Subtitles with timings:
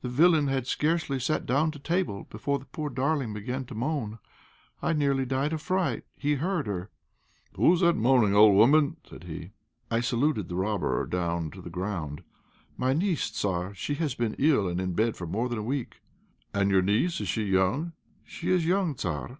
[0.00, 4.18] The villain had scarcely sat down to table before the poor darling began to moan.
[4.80, 6.04] I nearly died of fright.
[6.16, 6.88] He heard her."
[7.52, 9.50] "'Who is that moaning, old woman?' said he.
[9.90, 12.22] "I saluted the robber down to the ground.
[12.78, 16.00] "'My niece, Tzar; she has been ill and in bed for more than a week.'
[16.54, 17.92] "'And your niece, is she young?'
[18.24, 19.36] "'She is young, Tzar.'